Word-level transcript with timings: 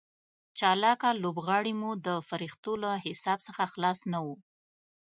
چالاکه 0.59 1.09
لوبغاړي 1.21 1.73
مو 1.81 1.91
د 2.05 2.07
فرښتو 2.27 2.71
له 2.83 2.91
حساب 3.05 3.37
څخه 3.47 3.63
خلاص 3.73 3.99
نه 4.11 4.19
وو. 4.25 4.35